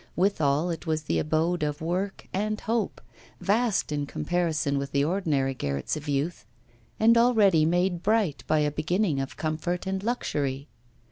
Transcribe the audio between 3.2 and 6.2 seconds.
vast in comparison with the ordinary garrets of